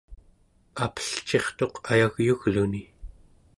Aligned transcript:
apelcirtuq 0.85 1.75
ayagyugluni 1.91 2.83